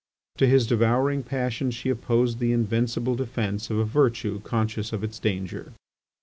[0.37, 5.19] To his devouring passion she opposed the invincible defence of a virtue conscious of its
[5.19, 5.73] danger.